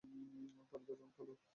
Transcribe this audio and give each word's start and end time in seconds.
পারদের 0.69 0.95
রং 0.99 1.09
কালো? 1.17 1.33